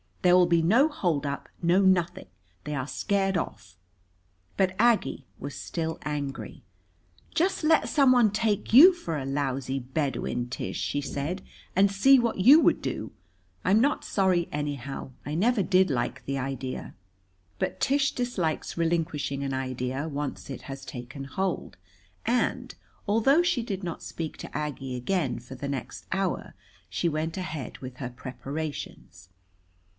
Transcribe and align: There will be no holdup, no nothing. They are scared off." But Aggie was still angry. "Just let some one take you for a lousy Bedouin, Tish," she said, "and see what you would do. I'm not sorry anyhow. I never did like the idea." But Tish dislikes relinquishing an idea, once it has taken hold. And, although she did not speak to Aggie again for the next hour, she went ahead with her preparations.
There 0.23 0.35
will 0.35 0.47
be 0.47 0.63
no 0.63 0.87
holdup, 0.87 1.47
no 1.63 1.81
nothing. 1.81 2.27
They 2.63 2.73
are 2.75 2.87
scared 2.87 3.37
off." 3.37 3.75
But 4.57 4.75
Aggie 4.79 5.25
was 5.39 5.55
still 5.55 5.99
angry. 6.03 6.63
"Just 7.33 7.63
let 7.63 7.89
some 7.89 8.11
one 8.11 8.31
take 8.31 8.71
you 8.73 8.93
for 8.93 9.17
a 9.17 9.25
lousy 9.25 9.79
Bedouin, 9.79 10.47
Tish," 10.49 10.77
she 10.79 11.01
said, 11.01 11.41
"and 11.75 11.91
see 11.91 12.19
what 12.19 12.37
you 12.39 12.59
would 12.59 12.83
do. 12.83 13.11
I'm 13.65 13.79
not 13.79 14.03
sorry 14.03 14.47
anyhow. 14.51 15.11
I 15.25 15.33
never 15.35 15.61
did 15.63 15.89
like 15.89 16.25
the 16.25 16.37
idea." 16.37 16.95
But 17.59 17.79
Tish 17.79 18.11
dislikes 18.11 18.77
relinquishing 18.77 19.43
an 19.43 19.53
idea, 19.53 20.07
once 20.07 20.49
it 20.51 20.63
has 20.63 20.83
taken 20.85 21.25
hold. 21.25 21.77
And, 22.27 22.73
although 23.07 23.41
she 23.43 23.61
did 23.63 23.83
not 23.83 24.03
speak 24.03 24.37
to 24.37 24.55
Aggie 24.55 24.95
again 24.95 25.37
for 25.39 25.53
the 25.55 25.69
next 25.69 26.05
hour, 26.11 26.53
she 26.89 27.09
went 27.09 27.37
ahead 27.37 27.79
with 27.79 27.97
her 27.97 28.09
preparations. 28.09 29.29